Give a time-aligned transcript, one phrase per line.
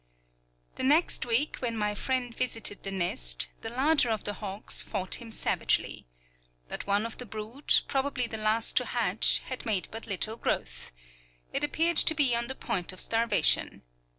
[0.77, 5.21] The next week, when my friend visited the nest, the larger of the hawks fought
[5.21, 6.07] him savagely.
[6.67, 10.91] But one of the brood, probably the last to hatch, had made but little growth.
[11.53, 13.83] It appeared to be on the point of starvation.